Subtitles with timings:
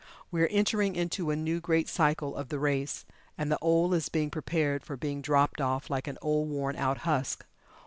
[0.31, 3.05] We are entering into a new Great Cycle of the race,
[3.37, 7.01] and the old is being prepared for being dropped off like an old worn out
[7.05, 7.45] husk.